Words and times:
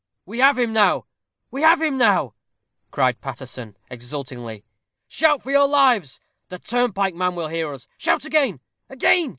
"We 0.25 0.39
have 0.39 0.57
him 0.57 0.73
now 0.73 1.05
we 1.51 1.61
have 1.61 1.79
him 1.79 1.95
now!" 1.99 2.33
cried 2.89 3.21
Paterson, 3.21 3.77
exultingly. 3.91 4.63
"Shout 5.07 5.43
for 5.43 5.51
your 5.51 5.67
lives. 5.67 6.19
The 6.49 6.57
turnpike 6.57 7.13
man 7.13 7.35
will 7.35 7.49
hear 7.49 7.71
us. 7.71 7.87
Shout 7.99 8.25
again 8.25 8.61
again! 8.89 9.29